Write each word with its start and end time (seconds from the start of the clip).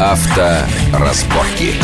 Авторазборки. 0.00 1.74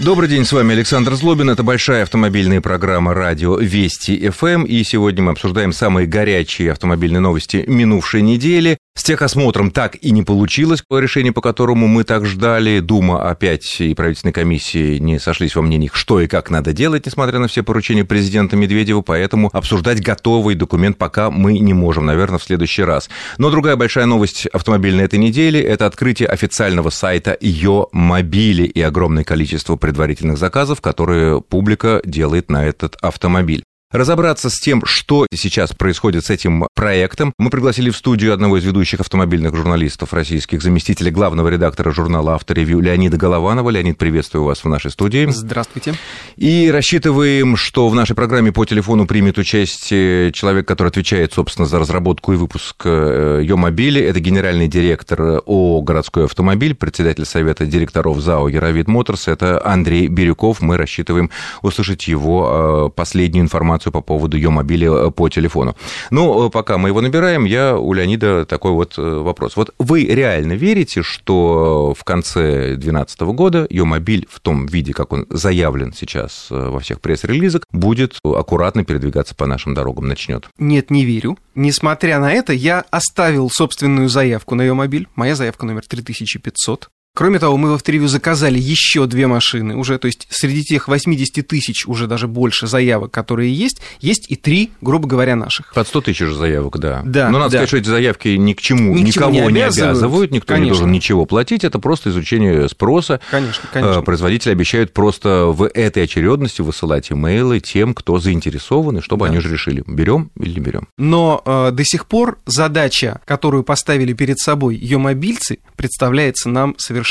Добрый 0.00 0.28
день, 0.28 0.44
с 0.44 0.52
вами 0.52 0.74
Александр 0.74 1.14
Злобин. 1.14 1.50
Это 1.50 1.62
большая 1.62 2.02
автомобильная 2.02 2.60
программа 2.60 3.14
радио 3.14 3.56
Вести 3.58 4.28
ФМ. 4.28 4.64
И 4.64 4.82
сегодня 4.82 5.22
мы 5.22 5.30
обсуждаем 5.30 5.72
самые 5.72 6.08
горячие 6.08 6.72
автомобильные 6.72 7.20
новости 7.20 7.64
минувшей 7.68 8.22
недели. 8.22 8.76
С 8.96 9.02
техосмотром 9.02 9.72
так 9.72 9.96
и 9.96 10.12
не 10.12 10.22
получилось, 10.22 10.82
по 10.86 11.00
решению 11.00 11.34
по 11.34 11.40
которому 11.40 11.88
мы 11.88 12.04
так 12.04 12.24
ждали. 12.26 12.78
Дума 12.78 13.28
опять 13.28 13.80
и 13.80 13.92
правительственной 13.92 14.32
комиссии 14.32 14.98
не 14.98 15.18
сошлись 15.18 15.56
во 15.56 15.62
мнениях, 15.62 15.96
что 15.96 16.20
и 16.20 16.28
как 16.28 16.48
надо 16.48 16.72
делать, 16.72 17.04
несмотря 17.04 17.40
на 17.40 17.48
все 17.48 17.64
поручения 17.64 18.04
президента 18.04 18.56
Медведева, 18.56 19.00
поэтому 19.00 19.50
обсуждать 19.52 20.00
готовый 20.00 20.54
документ 20.54 20.96
пока 20.96 21.30
мы 21.30 21.58
не 21.58 21.74
можем, 21.74 22.06
наверное, 22.06 22.38
в 22.38 22.44
следующий 22.44 22.84
раз. 22.84 23.10
Но 23.36 23.50
другая 23.50 23.74
большая 23.74 24.06
новость 24.06 24.46
автомобильной 24.46 25.04
этой 25.04 25.18
недели– 25.18 25.58
это 25.60 25.86
открытие 25.86 26.28
официального 26.28 26.90
сайта 26.90 27.36
Йо 27.40 27.88
Мобили 27.90 28.62
и 28.62 28.80
огромное 28.80 29.24
количество 29.24 29.74
предварительных 29.84 30.38
заказов, 30.38 30.80
которые 30.80 31.42
публика 31.42 32.00
делает 32.06 32.50
на 32.50 32.64
этот 32.64 32.96
автомобиль. 33.02 33.62
Разобраться 33.90 34.50
с 34.50 34.58
тем, 34.58 34.84
что 34.84 35.26
сейчас 35.32 35.72
происходит 35.72 36.24
с 36.24 36.30
этим 36.30 36.66
проектом, 36.74 37.32
мы 37.38 37.48
пригласили 37.48 37.90
в 37.90 37.96
студию 37.96 38.34
одного 38.34 38.58
из 38.58 38.64
ведущих 38.64 38.98
автомобильных 38.98 39.54
журналистов 39.54 40.12
российских, 40.12 40.62
заместителя 40.62 41.12
главного 41.12 41.46
редактора 41.46 41.92
журнала 41.92 42.34
«Авторевью» 42.34 42.80
Леонида 42.80 43.16
Голованова. 43.16 43.70
Леонид, 43.70 43.96
приветствую 43.96 44.44
вас 44.44 44.64
в 44.64 44.68
нашей 44.68 44.90
студии. 44.90 45.26
Здравствуйте. 45.30 45.94
И 46.36 46.70
рассчитываем, 46.72 47.56
что 47.56 47.88
в 47.88 47.94
нашей 47.94 48.16
программе 48.16 48.50
по 48.50 48.64
телефону 48.64 49.06
примет 49.06 49.38
участие 49.38 50.32
человек, 50.32 50.66
который 50.66 50.88
отвечает, 50.88 51.32
собственно, 51.32 51.66
за 51.66 51.78
разработку 51.78 52.32
и 52.32 52.36
выпуск 52.36 52.82
э, 52.84 53.42
Йомобили. 53.44 54.00
Это 54.02 54.18
генеральный 54.18 54.66
директор 54.66 55.20
ООО 55.46 55.82
«Городской 55.82 56.24
автомобиль», 56.24 56.74
председатель 56.74 57.24
совета 57.24 57.64
директоров 57.64 58.18
ЗАО 58.18 58.48
«Яровид 58.48 58.88
Моторс». 58.88 59.28
Это 59.28 59.64
Андрей 59.64 60.08
Бирюков. 60.08 60.60
Мы 60.60 60.76
рассчитываем 60.76 61.30
услышать 61.62 62.08
его 62.08 62.88
э, 62.88 62.96
последнюю 62.96 63.44
информацию 63.44 63.83
информацию 63.84 63.92
по 63.92 64.00
поводу 64.00 64.36
ее 64.36 64.50
мобиля 64.50 64.92
э, 64.92 65.10
по 65.10 65.28
телефону. 65.28 65.76
Ну, 66.10 66.46
э, 66.46 66.50
пока 66.50 66.78
мы 66.78 66.88
его 66.88 67.00
набираем, 67.00 67.44
я 67.44 67.76
у 67.76 67.92
Леонида 67.92 68.44
такой 68.46 68.72
вот 68.72 68.94
э, 68.98 69.02
вопрос. 69.02 69.56
Вот 69.56 69.74
вы 69.78 70.04
реально 70.04 70.54
верите, 70.54 71.02
что 71.02 71.94
в 71.96 72.04
конце 72.04 72.76
2012 72.76 73.20
года 73.20 73.66
ее 73.70 73.84
мобиль 73.84 74.26
в 74.30 74.40
том 74.40 74.66
виде, 74.66 74.92
как 74.92 75.12
он 75.12 75.26
заявлен 75.30 75.92
сейчас 75.92 76.48
во 76.50 76.78
всех 76.80 77.00
пресс-релизах, 77.00 77.62
будет 77.72 78.18
аккуратно 78.24 78.84
передвигаться 78.84 79.34
по 79.34 79.46
нашим 79.46 79.74
дорогам, 79.74 80.08
начнет? 80.08 80.48
Нет, 80.58 80.90
не 80.90 81.04
верю. 81.04 81.36
Несмотря 81.54 82.18
на 82.18 82.32
это, 82.32 82.52
я 82.52 82.84
оставил 82.90 83.50
собственную 83.50 84.08
заявку 84.08 84.54
на 84.54 84.62
ее 84.62 84.74
мобиль. 84.74 85.06
Моя 85.14 85.34
заявка 85.34 85.66
номер 85.66 85.82
3500. 85.86 86.88
Кроме 87.16 87.38
того, 87.38 87.56
мы 87.56 87.70
в 87.70 87.74
авторевью 87.74 88.08
заказали 88.08 88.58
еще 88.58 89.06
две 89.06 89.28
машины 89.28 89.76
уже, 89.76 89.98
то 89.98 90.06
есть 90.06 90.26
среди 90.30 90.64
тех 90.64 90.88
80 90.88 91.46
тысяч, 91.46 91.86
уже 91.86 92.08
даже 92.08 92.26
больше 92.26 92.66
заявок, 92.66 93.12
которые 93.12 93.54
есть, 93.54 93.80
есть 94.00 94.28
и 94.28 94.34
три, 94.34 94.72
грубо 94.80 95.06
говоря, 95.06 95.36
наших. 95.36 95.72
Под 95.74 95.86
100 95.86 96.00
тысяч 96.00 96.22
уже 96.22 96.34
заявок, 96.34 96.80
да. 96.80 97.02
Да. 97.04 97.30
Но 97.30 97.38
надо 97.38 97.52
да. 97.52 97.58
сказать, 97.58 97.68
что 97.68 97.76
эти 97.76 97.86
заявки 97.86 98.28
ни 98.30 98.52
к 98.52 98.60
чему, 98.60 98.96
ни 98.96 99.02
никого 99.02 99.30
к 99.30 99.34
чему 99.36 99.48
не 99.48 99.54
не 99.54 99.60
обязывают, 99.60 99.90
обязывают, 99.90 100.30
никто 100.32 100.54
конечно. 100.54 100.64
не 100.64 100.70
должен 100.70 100.90
ничего 100.90 101.24
платить, 101.24 101.62
это 101.62 101.78
просто 101.78 102.10
изучение 102.10 102.68
спроса. 102.68 103.20
Конечно, 103.30 103.68
конечно. 103.72 104.00
Э, 104.00 104.02
Производители 104.02 104.50
обещают 104.50 104.92
просто 104.92 105.44
в 105.46 105.68
этой 105.72 106.02
очередности 106.02 106.62
высылать 106.62 107.12
имейлы 107.12 107.60
тем, 107.60 107.94
кто 107.94 108.18
заинтересованы, 108.18 109.02
чтобы 109.02 109.26
Да. 109.26 109.30
они 109.30 109.38
уже 109.38 109.52
решили, 109.52 109.84
берем 109.86 110.32
или 110.40 110.54
не 110.54 110.60
берем. 110.60 110.88
Но 110.98 111.40
э, 111.46 111.70
до 111.70 111.84
сих 111.84 112.06
пор 112.06 112.38
задача, 112.44 113.20
которую 113.24 113.62
поставили 113.62 114.14
перед 114.14 114.40
собой 114.40 114.74
ее 114.74 114.98
мобильцы, 114.98 115.60
представляется 115.76 116.48
нам 116.48 116.74
совершенно 116.76 117.03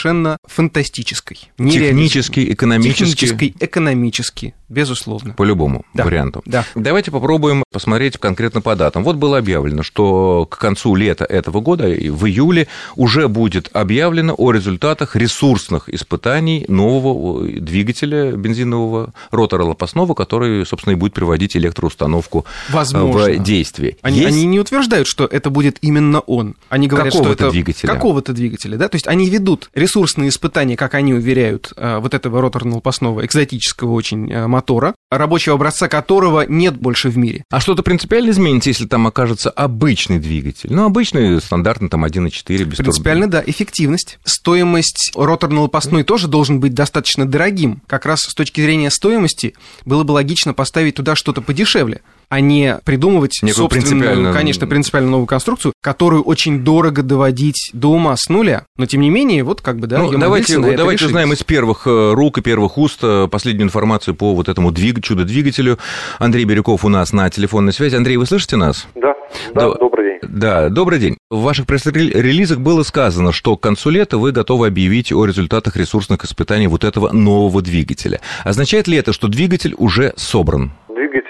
фантастической. 0.47 1.51
Технически, 1.57 2.51
экономически. 2.51 3.03
Технически, 3.03 3.55
экономически, 3.59 4.53
безусловно. 4.69 5.33
По 5.33 5.43
любому 5.43 5.85
Да. 5.93 6.03
варианту. 6.05 6.41
Да. 6.45 6.65
Давайте 6.75 7.11
попробуем 7.11 7.63
посмотреть 7.71 8.17
конкретно 8.17 8.61
по 8.61 8.75
датам. 8.75 9.03
Вот 9.03 9.15
было 9.17 9.37
объявлено, 9.37 9.83
что 9.83 10.45
к 10.49 10.57
концу 10.57 10.95
лета 10.95 11.25
этого 11.25 11.59
года, 11.61 11.85
в 11.87 12.25
июле, 12.25 12.67
уже 12.95 13.27
будет 13.27 13.69
объявлено 13.73 14.33
о 14.37 14.51
результатах 14.51 15.15
ресурсных 15.15 15.89
испытаний 15.89 16.65
нового 16.67 17.47
двигателя 17.47 18.31
бензинового 18.33 19.13
ротора 19.31 19.63
лопастного, 19.63 20.13
который, 20.13 20.65
собственно, 20.65 20.93
и 20.93 20.95
будет 20.97 21.13
приводить 21.13 21.55
электроустановку 21.57 22.45
э, 22.69 22.73
Возможно. 22.73 23.33
в 23.33 23.43
действие. 23.43 23.97
Они, 24.01 24.19
Есть- 24.19 24.29
они 24.29 24.45
не 24.45 24.59
утверждают, 24.59 25.07
что 25.07 25.25
это 25.25 25.49
будет 25.49 25.77
именно 25.81 26.19
он. 26.21 26.55
Они 26.69 26.87
говорят, 26.87 27.13
Какого-то 27.13 27.33
что 27.35 27.45
это 27.45 27.51
двигателя. 27.51 27.89
какого-то 27.93 28.33
двигателя, 28.33 28.77
да. 28.77 28.87
То 28.89 28.95
есть 28.95 29.07
они 29.07 29.29
ведут 29.29 29.69
ресурсные 29.83 30.29
испытания, 30.29 30.77
как 30.77 30.93
они 30.93 31.13
уверяют, 31.13 31.73
э, 31.75 31.97
вот 31.97 32.13
этого 32.13 32.41
роторно-лопастного 32.41 33.25
экзотического 33.25 33.91
очень 33.91 34.31
э, 34.31 34.47
мотора, 34.47 34.95
рабочего 35.11 35.55
образца 35.55 35.89
которого 35.89 36.45
нет 36.47 36.77
больше 36.77 37.09
в 37.09 37.17
мире. 37.17 37.43
А 37.51 37.59
что-то 37.59 37.83
принципиально 37.83 38.31
изменится, 38.31 38.69
если 38.69 38.85
там 38.85 39.05
окажется 39.07 39.49
обычный 39.49 40.19
двигатель? 40.19 40.73
Ну, 40.73 40.85
обычный, 40.85 41.41
стандартный, 41.41 41.89
там 41.89 42.05
1.4, 42.05 42.63
без 42.63 42.77
Принципиально, 42.77 43.29
да, 43.29 43.43
эффективность. 43.45 44.19
Стоимость 44.23 45.11
роторно-лопастной 45.15 46.03
тоже 46.03 46.27
должен 46.27 46.59
быть 46.61 46.73
достаточно 46.73 47.27
дорогим. 47.27 47.81
Как 47.87 48.05
раз 48.05 48.21
с 48.21 48.33
точки 48.33 48.61
зрения 48.61 48.89
стоимости 48.89 49.53
было 49.85 50.03
бы 50.03 50.13
логично 50.13 50.53
поставить 50.53 50.95
туда 50.95 51.15
что-то 51.15 51.41
подешевле 51.41 52.01
а 52.33 52.39
не 52.39 52.79
придумывать 52.83 53.39
Некую 53.43 53.69
собственную, 53.69 54.03
принципиально- 54.03 54.33
конечно, 54.33 54.65
принципиально 54.65 55.11
новую 55.11 55.27
конструкцию, 55.27 55.73
которую 55.83 56.23
очень 56.23 56.63
дорого 56.63 57.03
доводить 57.03 57.69
до 57.73 57.91
ума 57.91 58.17
с 58.17 58.27
нуля. 58.27 58.65
Но, 58.75 58.87
тем 58.87 59.01
не 59.01 59.11
менее, 59.11 59.43
вот 59.43 59.61
как 59.61 59.77
бы, 59.77 59.85
да, 59.85 59.99
Ну, 59.99 60.09
давайте, 60.17 60.27
мобильцы 60.27 60.59
на 60.59 60.65
это 60.67 60.77
давайте 60.77 61.05
узнаем 61.05 61.31
из 61.33 61.43
первых 61.43 61.85
э, 61.85 62.13
рук 62.13 62.39
и 62.39 62.41
первых 62.41 62.79
уст 62.79 62.99
э, 63.03 63.27
последнюю 63.31 63.67
информацию 63.67 64.15
по 64.15 64.33
вот 64.33 64.49
этому 64.49 64.71
двиг... 64.71 65.03
чудо-двигателю. 65.03 65.77
Андрей 66.17 66.45
Бирюков 66.45 66.83
у 66.85 66.89
нас 66.89 67.13
на 67.13 67.29
телефонной 67.29 67.71
связи. 67.71 67.95
Андрей, 67.95 68.17
вы 68.17 68.25
слышите 68.25 68.55
нас? 68.55 68.87
Да, 68.95 69.13
да, 69.53 69.69
Да. 69.69 69.75
добрый 69.75 70.19
день. 70.19 70.19
Да, 70.23 70.69
добрый 70.69 70.97
день. 70.99 71.17
В 71.29 71.41
ваших 71.41 71.67
пресс-релизах 71.67 72.57
было 72.59 72.81
сказано, 72.81 73.31
что 73.31 73.55
к 73.57 73.61
концу 73.61 73.91
лета 73.91 74.17
вы 74.17 74.31
готовы 74.31 74.65
объявить 74.67 75.11
о 75.11 75.25
результатах 75.25 75.75
ресурсных 75.75 76.23
испытаний 76.25 76.65
вот 76.67 76.83
этого 76.83 77.11
нового 77.11 77.61
двигателя. 77.61 78.21
Означает 78.43 78.87
ли 78.87 78.97
это, 78.97 79.13
что 79.13 79.27
двигатель 79.27 79.75
уже 79.77 80.13
собран? 80.15 80.71
Двигатель 80.89 81.22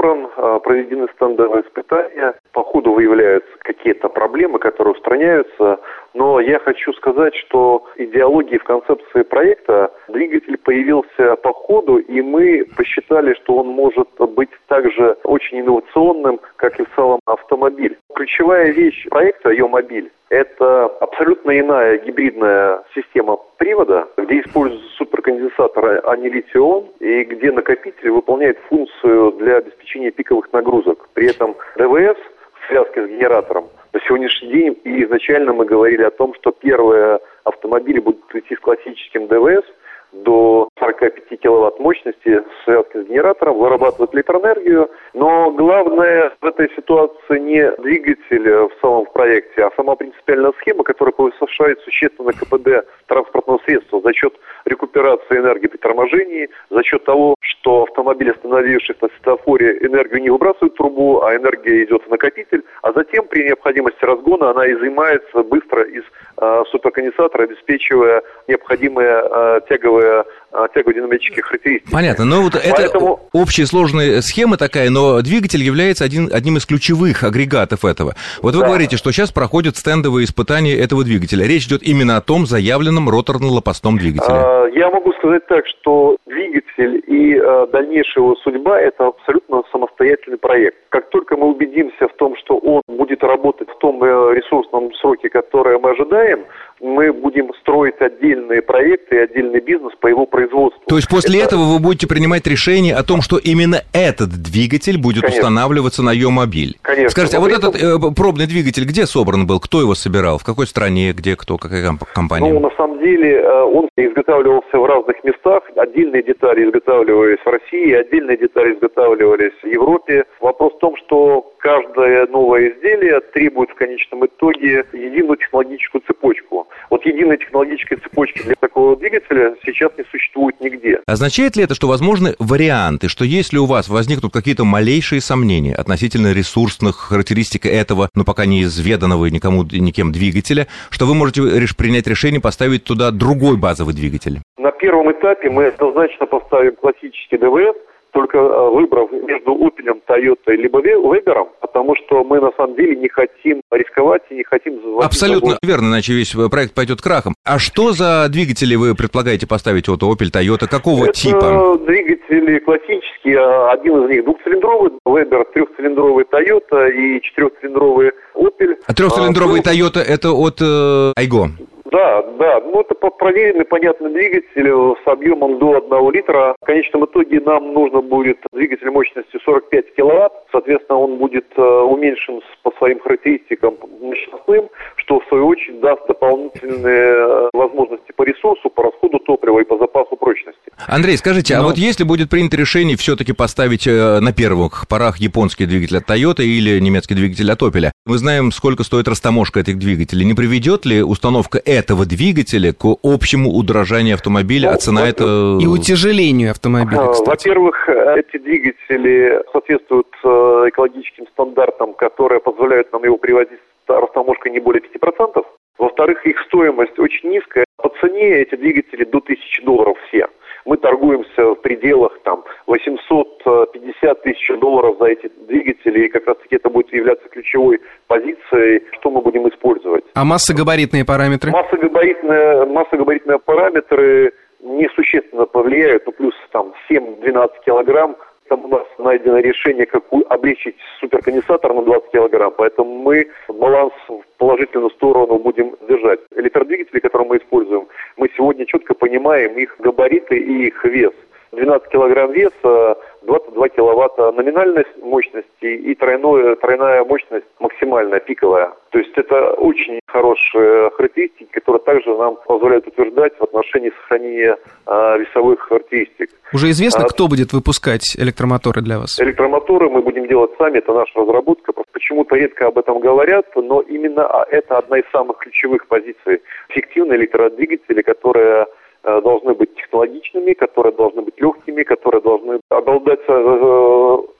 собран, 0.00 0.28
а, 0.36 0.58
проведены 0.60 1.08
стендовые 1.14 1.62
испытания. 1.62 2.34
По 2.52 2.62
ходу 2.62 2.92
выявляются 2.92 3.50
какие-то 3.60 4.08
проблемы, 4.08 4.58
которые 4.58 4.94
устраняются. 4.94 5.80
Но 6.14 6.40
я 6.40 6.58
хочу 6.58 6.92
сказать, 6.94 7.34
что 7.36 7.84
идеологии 7.96 8.58
в 8.58 8.64
концепции 8.64 9.22
проекта 9.22 9.92
двигатель 10.08 10.58
появился 10.58 11.36
по 11.36 11.52
ходу, 11.52 11.98
и 11.98 12.20
мы 12.20 12.64
посчитали, 12.76 13.34
что 13.34 13.56
он 13.56 13.68
может 13.68 14.08
быть 14.18 14.50
также 14.68 15.16
очень 15.24 15.60
инновационным, 15.60 16.40
как 16.56 16.80
и 16.80 16.84
в 16.84 16.94
целом 16.96 17.20
автомобиль. 17.26 17.96
Ключевая 18.14 18.72
вещь 18.72 19.06
проекта 19.08 19.50
«Ее 19.50 19.68
мобиль» 19.68 20.10
Это 20.30 20.84
абсолютно 21.00 21.58
иная 21.58 21.98
гибридная 21.98 22.84
система 22.94 23.36
привода, 23.58 24.06
где 24.16 24.40
используется 24.40 24.88
суперконденсатор, 24.96 26.02
а 26.04 26.16
не 26.16 26.28
литий-ион, 26.28 26.86
и 27.00 27.24
где 27.24 27.50
накопитель 27.50 28.10
выполняет 28.10 28.56
функцию 28.68 29.32
для 29.32 29.56
обеспечения 29.56 30.12
пиковых 30.12 30.52
нагрузок. 30.52 31.08
При 31.14 31.28
этом 31.28 31.56
ДВС 31.76 32.16
в 32.54 32.68
связке 32.68 33.06
с 33.06 33.10
генератором 33.10 33.70
на 33.92 34.00
сегодняшний 34.06 34.52
день 34.52 34.80
и 34.84 35.04
изначально 35.04 35.52
мы 35.52 35.64
говорили 35.64 36.02
о 36.04 36.12
том, 36.12 36.32
что 36.34 36.52
первые 36.52 37.18
автомобили 37.42 37.98
будут 37.98 38.32
идти 38.32 38.54
с 38.54 38.60
классическим 38.60 39.26
ДВС 39.26 39.64
до 40.12 40.68
45 40.78 41.40
киловатт 41.40 41.78
мощности 41.78 42.40
в 42.40 42.64
связке 42.64 43.02
с 43.02 43.06
генератором, 43.06 43.58
вырабатывать 43.58 44.14
электроэнергию. 44.14 44.90
Но 45.14 45.50
главное 45.50 46.32
в 46.40 46.46
этой 46.46 46.70
ситуации 46.74 47.38
не 47.38 47.70
двигатель 47.78 48.48
в 48.48 48.72
самом 48.80 49.06
проекте, 49.06 49.64
а 49.64 49.70
сама 49.76 49.94
принципиальная 49.96 50.52
схема, 50.60 50.84
которая 50.84 51.12
повышает 51.12 51.80
существенно 51.80 52.32
КПД 52.32 52.86
транспортного 53.06 53.60
средства 53.64 54.00
за 54.00 54.12
счет 54.12 54.34
рекуперации 54.64 55.38
энергии 55.38 55.68
при 55.68 55.78
торможении, 55.78 56.48
за 56.70 56.82
счет 56.82 57.04
того, 57.04 57.34
что 57.40 57.84
автомобиль, 57.84 58.30
остановившись 58.30 59.00
на 59.00 59.08
светофоре, 59.08 59.78
энергию 59.82 60.22
не 60.22 60.30
выбрасывает 60.30 60.74
в 60.74 60.76
трубу, 60.76 61.22
а 61.22 61.34
энергия 61.34 61.84
идет 61.84 62.02
в 62.04 62.10
накопитель, 62.10 62.64
а 62.82 62.92
затем 62.92 63.26
при 63.26 63.44
необходимости 63.44 64.04
разгона 64.04 64.50
она 64.50 64.70
изымается 64.70 65.42
быстро 65.42 65.82
из 65.82 66.02
э, 66.38 66.62
суперконденсатора, 66.70 67.44
обеспечивая 67.44 68.22
необходимые 68.48 69.22
э, 69.24 69.60
тяговые 70.00 70.24
э, 70.52 70.66
тягово-динамические 70.74 71.42
характеристики. 71.42 71.92
Понятно, 71.92 72.24
но 72.24 72.42
вот 72.42 72.54
это 72.56 72.74
Поэтому- 72.74 73.20
общая 73.32 73.66
сложная 73.66 74.20
схема 74.20 74.56
такая, 74.56 74.90
но 74.90 75.20
двигатель 75.22 75.62
является 75.62 76.04
один, 76.04 76.28
одним 76.32 76.56
из 76.56 76.66
ключевых 76.66 77.22
агрегатов 77.22 77.84
этого. 77.84 78.14
Вот 78.42 78.54
вы 78.54 78.60
Да. 78.62 78.66
говорите, 78.66 78.96
что 78.96 79.12
сейчас 79.12 79.30
проходят 79.32 79.76
стендовые 79.76 80.24
испытания 80.24 80.74
этого 80.76 81.04
двигателя. 81.04 81.46
Речь 81.46 81.66
идет 81.66 81.82
именно 81.82 82.16
о 82.16 82.20
том 82.20 82.46
заявленном 82.46 83.08
роторно-лопастном 83.08 83.98
двигателе. 83.98 84.36
А, 84.36 84.60
Я 84.70 84.88
могу 84.90 85.12
сказать 85.14 85.46
так, 85.46 85.66
что 85.66 86.16
двигатель 86.26 87.02
и 87.06 87.36
э, 87.36 87.66
дальнейшая 87.72 88.24
его 88.24 88.36
судьба– 88.36 88.80
это 88.80 89.08
абсолютно 89.08 89.62
самостоятельный 89.72 90.38
проект. 90.38 90.76
Как 90.88 91.10
только 91.10 91.36
мы 91.36 91.48
убедимся 91.48 92.08
в 92.08 92.14
том, 92.16 92.34
что 92.36 92.56
он 92.56 92.82
будет 92.88 93.22
работать 93.22 93.68
в 93.68 93.78
том 93.78 94.02
э, 94.02 94.06
ресурсном 94.34 94.92
сроке, 94.94 95.28
который 95.28 95.78
мы 95.78 95.90
ожидаем, 95.90 96.44
мы 96.80 97.12
будем 97.12 97.52
строить 97.60 98.00
отдельные 98.00 98.62
проекты 98.62 99.16
и 99.16 99.18
отдельный 99.18 99.60
бизнес 99.60 99.94
по 100.00 100.06
его 100.06 100.26
производству. 100.26 100.79
То 100.90 100.96
есть 100.96 101.08
после 101.08 101.38
это... 101.38 101.54
этого 101.54 101.72
вы 101.72 101.78
будете 101.78 102.08
принимать 102.08 102.44
решение 102.48 102.96
о 102.96 103.04
том, 103.04 103.22
что 103.22 103.38
именно 103.38 103.82
этот 103.92 104.30
двигатель 104.30 104.98
будет 104.98 105.22
Конечно. 105.22 105.38
устанавливаться 105.38 106.02
на 106.02 106.10
ее 106.10 106.30
мобиль. 106.30 106.78
Конечно. 106.82 107.10
Скажите, 107.10 107.36
а 107.36 107.40
вот 107.40 107.52
этот 107.52 107.80
э, 107.80 107.96
пробный 108.16 108.48
двигатель 108.48 108.84
где 108.84 109.06
собран 109.06 109.46
был? 109.46 109.60
Кто 109.60 109.80
его 109.80 109.94
собирал? 109.94 110.38
В 110.38 110.44
какой 110.44 110.66
стране? 110.66 111.12
Где? 111.12 111.36
Кто? 111.36 111.58
Какая 111.58 111.96
компания? 112.12 112.52
Ну, 112.52 112.58
на 112.58 112.72
самом 112.76 112.98
деле, 112.98 113.36
э, 113.36 113.62
он 113.62 113.88
изготавливался 113.96 114.78
в 114.78 114.84
разных 114.84 115.22
местах. 115.22 115.62
Отдельные 115.76 116.24
детали 116.24 116.64
изготавливались 116.66 117.38
в 117.44 117.48
России, 117.48 117.92
отдельные 117.92 118.36
детали 118.36 118.74
изготавливались 118.74 119.54
в 119.62 119.66
Европе. 119.68 120.24
Вопрос 120.40 120.72
в 120.74 120.78
том, 120.78 120.96
что 120.96 121.52
каждое 121.60 122.26
новое 122.26 122.70
изделие 122.70 123.20
требует 123.32 123.70
в 123.70 123.74
конечном 123.74 124.26
итоге 124.26 124.84
единую 124.92 125.36
технологическую 125.36 126.02
цепочку. 126.06 126.66
Вот 126.90 127.06
единой 127.06 127.38
технологической 127.38 127.98
цепочки 127.98 128.42
для 128.42 128.56
такого 128.58 128.96
двигателя 128.96 129.54
сейчас 129.64 129.92
не 129.96 130.04
существует 130.10 130.60
нигде. 130.60 130.79
Означает 131.06 131.56
ли 131.56 131.64
это, 131.64 131.74
что 131.74 131.88
возможны 131.88 132.34
варианты, 132.38 133.08
что 133.08 133.24
если 133.24 133.58
у 133.58 133.66
вас 133.66 133.88
возникнут 133.88 134.32
какие-то 134.32 134.64
малейшие 134.64 135.20
сомнения 135.20 135.74
относительно 135.74 136.32
ресурсных 136.32 136.96
характеристик 136.96 137.66
этого, 137.66 138.08
но 138.14 138.24
пока 138.24 138.46
не 138.46 138.62
изведанного 138.62 139.26
никому 139.26 139.64
никем 139.64 140.12
двигателя, 140.12 140.68
что 140.90 141.06
вы 141.06 141.14
можете 141.14 141.42
принять 141.76 142.06
решение 142.06 142.40
поставить 142.40 142.84
туда 142.84 143.10
другой 143.10 143.56
базовый 143.56 143.94
двигатель? 143.94 144.38
На 144.56 144.70
первом 144.70 145.10
этапе 145.10 145.50
мы 145.50 145.66
однозначно 145.66 146.26
поставим 146.26 146.76
классический 146.76 147.38
ДВС, 147.38 147.76
только 148.12 148.38
э, 148.38 148.70
выбрав 148.70 149.10
между 149.12 149.52
Opel, 149.52 150.00
Toyota 150.06 150.54
либо 150.54 150.80
Weber, 150.80 151.46
потому 151.60 151.94
что 151.96 152.24
мы 152.24 152.40
на 152.40 152.50
самом 152.56 152.76
деле 152.76 152.96
не 152.96 153.08
хотим 153.08 153.60
рисковать 153.70 154.22
и 154.30 154.34
не 154.34 154.44
хотим... 154.44 154.80
Абсолютно 155.00 155.58
верно, 155.62 155.88
иначе 155.88 156.12
весь 156.12 156.34
проект 156.50 156.74
пойдет 156.74 157.00
крахом. 157.00 157.34
А 157.44 157.58
что 157.58 157.92
за 157.92 158.28
двигатели 158.28 158.74
вы 158.74 158.94
предполагаете 158.94 159.46
поставить 159.46 159.88
от 159.88 160.02
Opel, 160.02 160.30
Toyota? 160.32 160.66
Какого 160.68 161.04
Это 161.04 161.12
типа? 161.12 161.78
двигатели 161.86 162.58
классические. 162.60 163.70
Один 163.70 164.04
из 164.04 164.10
них 164.10 164.24
двухцилиндровый, 164.24 164.92
Weber 165.06 165.44
трехцилиндровый 165.52 166.24
Toyota 166.24 166.90
и 166.90 167.22
четырехцилиндровый 167.22 168.12
Opel. 168.34 168.76
А 168.86 168.94
трехцилиндровый 168.94 169.60
а, 169.60 169.62
Toyota 169.62 170.00
это 170.00 170.32
от 170.32 170.60
э, 170.60 171.12
Айго? 171.16 171.50
Да, 171.90 172.22
да. 172.38 172.60
Ну, 172.60 172.80
это 172.80 172.94
проверенный, 172.94 173.64
понятный 173.64 174.12
двигатель 174.12 174.96
с 175.02 175.06
объемом 175.06 175.58
до 175.58 175.78
1 175.78 176.10
литра. 176.12 176.54
В 176.60 176.64
конечном 176.64 177.04
итоге 177.04 177.40
нам 177.40 177.72
нужно 177.72 178.00
будет 178.00 178.38
двигатель 178.52 178.90
мощностью 178.90 179.40
45 179.40 179.94
киловатт. 179.94 180.32
Соответственно, 180.52 181.00
он 181.00 181.18
будет 181.18 181.46
э, 181.56 181.62
уменьшен 181.62 182.40
по 182.62 182.70
своим 182.78 183.00
характеристикам 183.00 183.76
мощностным, 184.00 184.68
что 185.10 185.18
в 185.18 185.28
свою 185.28 185.48
очередь 185.48 185.80
даст 185.80 186.06
дополнительные 186.06 186.84
э, 186.86 187.48
возможности 187.52 188.12
по 188.14 188.22
ресурсу, 188.22 188.70
по 188.70 188.84
расходу 188.84 189.18
топлива 189.18 189.58
и 189.58 189.64
по 189.64 189.76
запасу 189.76 190.16
прочности. 190.16 190.60
Андрей, 190.86 191.16
скажите, 191.16 191.56
Но... 191.56 191.62
а 191.62 191.64
вот 191.64 191.76
если 191.76 192.04
будет 192.04 192.30
принято 192.30 192.56
решение 192.56 192.96
все-таки 192.96 193.32
поставить 193.32 193.88
э, 193.88 194.20
на 194.20 194.32
первых 194.32 194.86
порах 194.88 195.16
японский 195.18 195.66
двигатель 195.66 195.96
от 195.96 196.08
Toyota 196.08 196.42
или 196.42 196.78
немецкий 196.78 197.14
двигатель 197.14 197.50
от 197.50 197.60
Opel, 197.60 197.90
мы 198.06 198.18
знаем, 198.18 198.52
сколько 198.52 198.84
стоит 198.84 199.08
растаможка 199.08 199.58
этих 199.58 199.78
двигателей. 199.78 200.24
Не 200.24 200.34
приведет 200.34 200.86
ли 200.86 201.02
установка 201.02 201.60
этого 201.64 202.06
двигателя 202.06 202.72
к 202.72 202.84
общему 203.02 203.50
удорожанию 203.50 204.14
автомобиля, 204.14 204.70
ну, 204.70 204.74
а 204.76 204.78
цена 204.78 205.08
это... 205.08 205.58
И 205.60 205.66
утяжелению 205.66 206.52
автомобиля, 206.52 207.08
кстати. 207.08 207.48
Во-первых, 207.48 207.88
эти 207.88 208.38
двигатели 208.38 209.42
соответствуют 209.52 210.06
э, 210.22 210.28
экологическим 210.68 211.26
стандартам, 211.32 211.94
которые 211.94 212.40
позволяют 212.40 212.92
нам 212.92 213.02
его 213.02 213.16
привозить 213.16 213.58
с 213.90 214.00
растаможкой 214.00 214.52
не 214.52 214.60
более 214.60 214.82
5%. 214.82 215.44
Во-вторых, 215.78 216.26
их 216.26 216.38
стоимость 216.46 216.98
очень 216.98 217.30
низкая. 217.30 217.64
По 217.76 217.88
цене 218.00 218.40
эти 218.40 218.54
двигатели 218.54 219.04
до 219.04 219.18
1000 219.18 219.62
долларов 219.62 219.96
все. 220.08 220.26
Мы 220.66 220.76
торгуемся 220.76 221.54
в 221.54 221.54
пределах 221.56 222.12
там 222.22 222.44
850 222.66 224.22
тысяч 224.22 224.60
долларов 224.60 224.96
за 225.00 225.06
эти 225.06 225.30
двигатели, 225.48 226.04
и 226.04 226.08
как 226.08 226.26
раз 226.26 226.36
таки 226.36 226.56
это 226.56 226.68
будет 226.68 226.92
являться 226.92 227.26
ключевой 227.30 227.80
позицией, 228.08 228.84
что 228.98 229.10
мы 229.10 229.22
будем 229.22 229.48
использовать. 229.48 230.04
А 230.14 230.24
массогабаритные 230.24 231.06
параметры? 231.06 231.50
Массогабаритные, 231.50 232.66
массогабаритные 232.66 233.38
параметры 233.38 234.34
несущественно 234.62 235.46
повлияют, 235.46 236.04
ну 236.04 236.12
плюс 236.12 236.34
там 236.52 236.74
7-12 236.90 237.48
килограмм 237.64 238.16
там 238.50 238.64
у 238.64 238.68
нас 238.68 238.86
найдено 238.98 239.38
решение, 239.38 239.86
как 239.86 240.02
облегчить 240.28 240.74
суперконденсатор 240.98 241.72
на 241.72 241.82
20 241.82 242.10
килограмм, 242.10 242.52
поэтому 242.56 242.98
мы 242.98 243.28
баланс 243.48 243.92
в 244.08 244.22
положительную 244.38 244.90
сторону 244.90 245.38
будем 245.38 245.76
держать. 245.88 246.18
Электродвигатели, 246.34 246.98
которые 246.98 247.28
мы 247.28 247.36
используем, 247.38 247.86
мы 248.16 248.28
сегодня 248.36 248.66
четко 248.66 248.94
понимаем 248.94 249.56
их 249.56 249.76
габариты 249.78 250.36
и 250.36 250.66
их 250.66 250.84
вес. 250.84 251.12
12 251.52 251.88
килограмм 251.90 252.32
веса, 252.32 252.98
22 253.22 253.68
киловатта 253.68 254.32
номинальной 254.32 254.84
мощности 255.02 255.64
и 255.64 255.94
тройное, 255.94 256.56
тройная 256.56 257.04
мощность 257.04 257.46
максимальная, 257.58 258.20
пиковая. 258.20 258.72
То 258.90 258.98
есть 258.98 259.12
это 259.16 259.52
очень 259.52 260.00
хорошие 260.06 260.90
характеристики, 260.90 261.48
которые 261.52 261.82
также 261.82 262.16
нам 262.16 262.36
позволяют 262.46 262.86
утверждать 262.86 263.32
в 263.38 263.42
отношении 263.42 263.90
сохранения 263.90 264.56
а, 264.86 265.16
весовых 265.16 265.60
характеристик. 265.60 266.30
Уже 266.52 266.70
известно, 266.70 267.04
а, 267.04 267.08
кто 267.08 267.28
будет 267.28 267.52
выпускать 267.52 268.16
электромоторы 268.18 268.82
для 268.82 268.98
вас? 268.98 269.20
Электромоторы 269.20 269.88
мы 269.88 270.02
будем 270.02 270.26
делать 270.26 270.50
сами, 270.58 270.78
это 270.78 270.92
наша 270.92 271.20
разработка. 271.20 271.72
Почему-то 271.92 272.36
редко 272.36 272.66
об 272.66 272.78
этом 272.78 273.00
говорят, 273.00 273.46
но 273.54 273.80
именно 273.80 274.28
это 274.50 274.78
одна 274.78 274.98
из 274.98 275.04
самых 275.12 275.38
ключевых 275.38 275.86
позиций. 275.86 276.42
Эффективные 276.68 277.18
электродвигатели, 277.18 278.02
которые 278.02 278.50
Э, 278.60 278.66
должны 279.02 279.54
быть 279.54 279.74
технологичными, 279.74 280.52
которые 280.52 280.94
должны 280.94 281.22
быть 281.22 281.34
легкими, 281.38 281.82
которые 281.82 282.22
должны 282.22 282.60
обладать 282.68 283.20
э, 283.28 283.32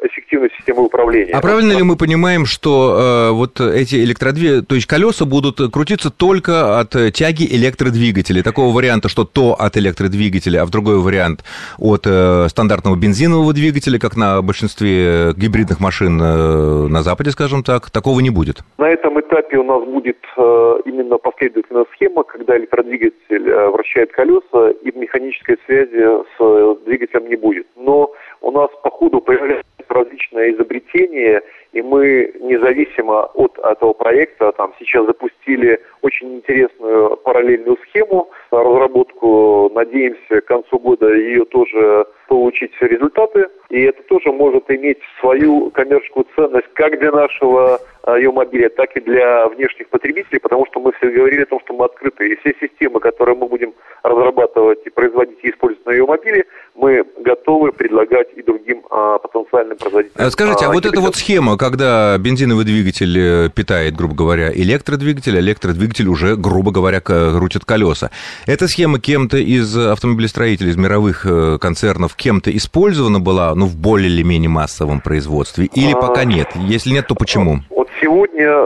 эффективной 0.02 0.50
системой 0.56 0.86
управления. 0.86 1.32
А 1.32 1.40
правильно 1.40 1.72
ли 1.72 1.82
мы 1.82 1.96
понимаем, 1.96 2.46
что 2.46 3.30
э, 3.30 3.32
вот 3.32 3.60
эти 3.60 3.96
электродвигатели, 3.96 4.60
то 4.60 4.74
есть 4.74 4.86
колеса 4.86 5.24
будут 5.24 5.60
крутиться 5.72 6.10
только 6.10 6.78
от 6.78 6.90
тяги 7.12 7.44
электродвигателей? 7.44 8.42
Такого 8.42 8.74
варианта, 8.74 9.08
что 9.08 9.24
то 9.24 9.54
от 9.58 9.76
электродвигателя, 9.76 10.62
а 10.62 10.66
в 10.66 10.70
другой 10.70 11.00
вариант 11.00 11.44
от 11.78 12.02
э, 12.06 12.46
стандартного 12.48 12.96
бензинового 12.96 13.52
двигателя, 13.52 13.98
как 13.98 14.16
на 14.16 14.42
большинстве 14.42 15.32
гибридных 15.36 15.80
машин 15.80 16.20
э, 16.20 16.86
на 16.88 17.02
Западе, 17.02 17.30
скажем 17.30 17.62
так, 17.62 17.90
такого 17.90 18.20
не 18.20 18.30
будет? 18.30 18.58
На 18.78 18.88
этом 18.88 19.19
этапе 19.30 19.58
у 19.58 19.62
нас 19.62 19.82
будет 19.84 20.18
э, 20.36 20.74
именно 20.84 21.18
последовательная 21.18 21.86
схема, 21.94 22.24
когда 22.24 22.56
электродвигатель 22.56 23.48
э, 23.48 23.68
вращает 23.68 24.12
колеса, 24.12 24.70
и 24.70 24.98
механической 24.98 25.58
связи 25.66 26.24
с 26.36 26.84
двигателем 26.84 27.28
не 27.28 27.36
будет. 27.36 27.66
Но 27.76 28.12
у 28.40 28.50
нас 28.50 28.70
по 28.82 28.90
ходу 28.90 29.20
появляются 29.20 29.64
различные 29.88 30.54
изобретения, 30.54 31.42
и 31.72 31.82
мы 31.82 32.32
независимо 32.40 33.24
от 33.34 33.58
этого 33.58 33.92
проекта 33.92 34.52
там 34.52 34.72
сейчас 34.78 35.06
запустили 35.06 35.80
очень 36.02 36.36
интересную 36.36 37.16
параллельную 37.18 37.76
схему, 37.88 38.30
разработку, 38.50 39.70
надеемся 39.74 40.40
к 40.40 40.44
концу 40.46 40.78
года 40.78 41.12
ее 41.12 41.44
тоже 41.44 42.06
получить 42.28 42.72
результаты, 42.80 43.48
и 43.70 43.82
это 43.82 44.02
тоже 44.02 44.32
может 44.32 44.68
иметь 44.70 44.98
свою 45.20 45.70
коммерческую 45.70 46.26
ценность 46.34 46.66
как 46.74 46.98
для 46.98 47.12
нашего 47.12 47.80
а, 48.02 48.18
ее 48.18 48.32
мобиля, 48.32 48.68
так 48.68 48.96
и 48.96 49.00
для 49.00 49.46
внешних 49.46 49.88
потребителей, 49.88 50.40
потому 50.40 50.66
что 50.66 50.80
мы 50.80 50.92
все 50.92 51.08
говорили 51.10 51.42
о 51.42 51.46
том, 51.46 51.60
что 51.60 51.74
мы 51.74 51.84
открыты, 51.84 52.28
и 52.28 52.36
все 52.36 52.54
системы, 52.60 52.98
которые 52.98 53.36
мы 53.36 53.46
будем 53.46 53.72
разрабатывать 54.02 54.84
и 54.84 54.90
производить 54.90 55.38
и 55.42 55.50
использовать 55.50 55.86
на 55.86 55.92
ее 55.92 56.04
мобиле, 56.04 56.44
мы 56.80 57.04
готовы 57.22 57.72
предлагать 57.72 58.28
и 58.34 58.42
другим 58.42 58.82
а, 58.90 59.18
потенциальным 59.18 59.76
производителям. 59.76 60.26
А 60.26 60.30
скажите, 60.30 60.64
а, 60.64 60.70
а 60.70 60.72
вот 60.72 60.86
эта 60.86 61.00
вот 61.00 61.14
схема, 61.14 61.58
когда 61.58 62.16
бензиновый 62.18 62.64
двигатель 62.64 63.16
э, 63.18 63.48
питает, 63.54 63.94
грубо 63.94 64.14
говоря, 64.14 64.50
электродвигатель, 64.52 65.36
а 65.36 65.40
электродвигатель 65.40 66.08
уже, 66.08 66.36
грубо 66.36 66.70
говоря, 66.70 67.00
крутит 67.00 67.64
колеса. 67.64 68.10
Эта 68.46 68.66
схема 68.66 68.98
кем-то 68.98 69.36
из 69.36 69.76
автомобилестроителей, 69.76 70.70
из 70.70 70.76
мировых 70.76 71.26
э, 71.26 71.58
концернов, 71.60 72.14
кем-то 72.16 72.54
использована 72.56 73.20
была, 73.20 73.54
ну, 73.54 73.66
в 73.66 73.76
более 73.76 74.08
или 74.08 74.22
менее 74.22 74.48
массовом 74.48 75.00
производстве, 75.00 75.66
или 75.74 75.92
а... 75.92 75.96
пока 75.96 76.24
нет? 76.24 76.48
Если 76.54 76.90
нет, 76.90 77.06
то 77.06 77.14
почему? 77.14 77.60
Вот 77.68 77.88
сегодня 78.00 78.64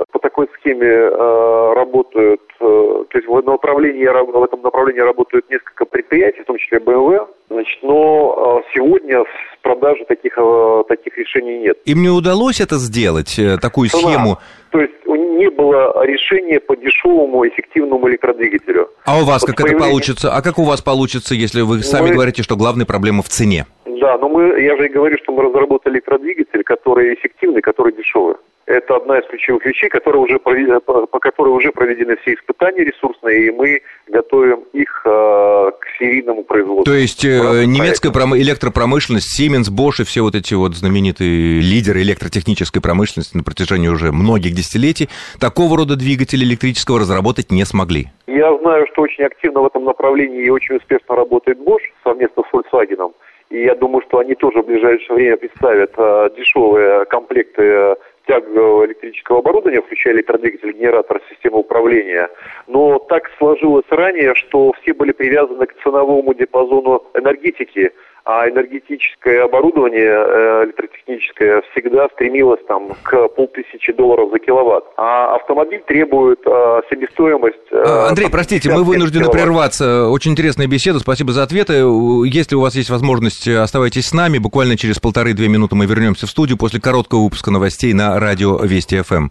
схеме 0.64 0.86
э, 0.86 1.72
работают, 1.74 2.40
э, 2.60 3.04
то 3.10 3.18
есть 3.18 3.28
в, 3.28 3.42
направлении, 3.44 4.06
в 4.06 4.42
этом 4.42 4.62
направлении 4.62 5.00
работают 5.00 5.48
несколько 5.50 5.84
предприятий, 5.84 6.42
в 6.42 6.46
том 6.46 6.58
числе 6.58 6.78
BMW, 6.78 7.26
значит, 7.50 7.78
но 7.82 8.62
э, 8.64 8.74
сегодня 8.74 9.20
в 9.20 9.62
продаже 9.62 10.04
таких, 10.08 10.32
э, 10.36 10.82
таких 10.88 11.16
решений 11.18 11.58
нет. 11.58 11.78
Им 11.84 12.02
не 12.02 12.08
удалось 12.08 12.60
это 12.60 12.76
сделать, 12.76 13.38
э, 13.38 13.58
такую 13.58 13.90
Цена. 13.90 14.02
схему? 14.02 14.38
То 14.70 14.80
есть 14.80 14.94
не 15.06 15.50
было 15.50 16.04
решения 16.04 16.58
по 16.58 16.76
дешевому 16.76 17.46
эффективному 17.46 18.08
электродвигателю. 18.08 18.88
А 19.04 19.20
у 19.20 19.24
вас 19.24 19.42
вот 19.42 19.50
как 19.50 19.56
появление... 19.58 19.76
это 19.76 19.90
получится? 19.90 20.32
А 20.32 20.42
как 20.42 20.58
у 20.58 20.64
вас 20.64 20.80
получится, 20.80 21.34
если 21.34 21.60
вы 21.60 21.82
сами 21.82 22.08
мы... 22.08 22.14
говорите, 22.14 22.42
что 22.42 22.56
главная 22.56 22.86
проблема 22.86 23.22
в 23.22 23.28
цене? 23.28 23.66
Да, 23.86 24.18
но 24.18 24.28
мы, 24.28 24.60
я 24.60 24.76
же 24.76 24.86
и 24.86 24.88
говорю, 24.88 25.16
что 25.22 25.32
мы 25.32 25.44
разработали 25.44 25.94
электродвигатель, 25.94 26.64
который 26.64 27.14
эффективный, 27.14 27.62
который 27.62 27.92
дешевый. 27.92 28.34
Это 28.66 28.96
одна 28.96 29.18
из 29.18 29.26
ключевых 29.26 29.64
вещей, 29.66 29.88
которая 29.90 30.22
уже, 30.22 30.38
по 30.38 31.18
которой 31.20 31.50
уже 31.50 31.70
проведены 31.70 32.16
все 32.22 32.34
испытания 32.34 32.84
ресурсные, 32.84 33.46
и 33.46 33.50
мы 33.50 33.82
готовим 34.08 34.64
их 34.72 35.02
э, 35.04 35.08
к 35.08 35.84
серийному 35.98 36.44
производству. 36.44 36.84
То 36.84 36.96
есть 36.96 37.24
э, 37.24 37.64
немецкая 37.66 38.10
пром... 38.10 38.34
электропромышленность, 38.36 39.38
Siemens, 39.38 39.70
Bosch 39.70 40.00
и 40.00 40.04
все 40.04 40.22
вот 40.22 40.34
эти 40.34 40.54
вот 40.54 40.74
знаменитые 40.74 41.60
лидеры 41.60 42.00
электротехнической 42.00 42.80
промышленности 42.80 43.36
на 43.36 43.42
протяжении 43.42 43.88
уже 43.88 44.12
многих 44.12 44.54
десятилетий 44.54 45.10
такого 45.38 45.76
рода 45.76 45.96
двигатели 45.96 46.44
электрического 46.44 47.00
разработать 47.00 47.50
не 47.50 47.64
смогли. 47.64 48.06
Я 48.26 48.56
знаю, 48.58 48.86
что 48.92 49.02
очень 49.02 49.24
активно 49.24 49.60
в 49.60 49.66
этом 49.66 49.84
направлении 49.84 50.42
и 50.42 50.48
очень 50.48 50.76
успешно 50.76 51.16
работает 51.16 51.58
Bosch 51.58 51.84
совместно 52.02 52.42
с 52.42 52.54
Volkswagen. 52.54 53.12
И 53.50 53.62
я 53.62 53.74
думаю, 53.74 54.02
что 54.08 54.18
они 54.18 54.34
тоже 54.34 54.62
в 54.62 54.66
ближайшее 54.66 55.16
время 55.16 55.36
представят 55.36 55.92
э, 55.96 56.30
дешевые 56.36 57.04
комплекты 57.04 57.62
э, 57.62 57.94
тягового 58.26 58.86
электрического 58.86 59.40
оборудования, 59.40 59.82
включая 59.82 60.14
электродвигатель, 60.14 60.72
генератор, 60.72 61.20
систему 61.30 61.58
управления. 61.58 62.28
Но 62.66 62.98
так 62.98 63.30
сложилось 63.38 63.84
ранее, 63.90 64.34
что 64.34 64.72
все 64.80 64.94
были 64.94 65.12
привязаны 65.12 65.66
к 65.66 65.74
ценовому 65.82 66.34
диапазону 66.34 67.04
энергетики, 67.14 67.92
а 68.24 68.48
энергетическое 68.48 69.44
оборудование 69.44 70.10
э, 70.10 70.64
электротехническое 70.64 71.62
всегда 71.70 72.08
стремилось 72.14 72.60
там 72.66 72.92
к 73.02 73.28
полтысячи 73.28 73.92
долларов 73.92 74.30
за 74.32 74.38
киловатт. 74.38 74.84
А 74.96 75.34
автомобиль 75.34 75.82
требует 75.86 76.40
э, 76.46 76.80
себестоимость... 76.88 77.58
Э, 77.70 78.06
Андрей, 78.08 78.30
простите, 78.30 78.70
мы 78.70 78.82
вынуждены 78.82 79.24
киловатт. 79.24 79.42
прерваться. 79.42 80.08
Очень 80.08 80.32
интересная 80.32 80.66
беседа, 80.66 81.00
спасибо 81.00 81.32
за 81.32 81.42
ответы. 81.42 81.84
Если 82.24 82.54
у 82.54 82.60
вас 82.60 82.74
есть 82.74 82.88
возможность, 82.88 83.46
оставайтесь 83.46 84.06
с 84.06 84.14
нами. 84.14 84.38
Буквально 84.38 84.78
через 84.78 84.98
полторы-две 84.98 85.48
минуты 85.48 85.76
мы 85.76 85.84
вернемся 85.84 86.26
в 86.26 86.30
студию 86.30 86.56
после 86.56 86.80
короткого 86.80 87.24
выпуска 87.24 87.50
новостей 87.50 87.92
на 87.92 88.18
радио 88.18 88.56
Вести 88.56 89.02
ФМ. 89.02 89.28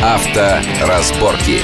Авторазборки. 0.00 1.58